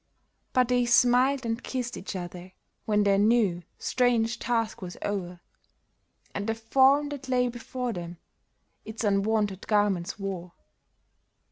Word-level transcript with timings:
But 0.53 0.67
they 0.69 0.87
smiled 0.87 1.45
and 1.45 1.61
kissed 1.63 1.95
each 1.95 2.15
other 2.15 2.53
when 2.85 3.03
their 3.03 3.19
new, 3.19 3.61
strange 3.77 4.39
task 4.39 4.81
was 4.81 4.97
o'er, 5.05 5.41
And 6.33 6.49
the 6.49 6.55
form 6.55 7.09
that 7.09 7.29
lay 7.29 7.49
before 7.49 7.93
them 7.93 8.17
its 8.83 9.03
unwonted 9.03 9.67
garments 9.67 10.17
wore. 10.17 10.53